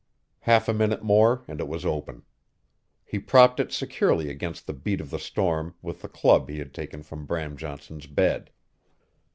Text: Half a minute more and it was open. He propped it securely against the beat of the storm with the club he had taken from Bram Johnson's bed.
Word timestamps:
Half 0.39 0.67
a 0.67 0.73
minute 0.73 1.03
more 1.03 1.43
and 1.47 1.59
it 1.61 1.67
was 1.67 1.85
open. 1.85 2.23
He 3.05 3.19
propped 3.19 3.59
it 3.59 3.71
securely 3.71 4.31
against 4.31 4.65
the 4.65 4.73
beat 4.73 4.99
of 4.99 5.11
the 5.11 5.19
storm 5.19 5.75
with 5.83 6.01
the 6.01 6.07
club 6.09 6.49
he 6.49 6.57
had 6.57 6.73
taken 6.73 7.03
from 7.03 7.27
Bram 7.27 7.55
Johnson's 7.55 8.07
bed. 8.07 8.49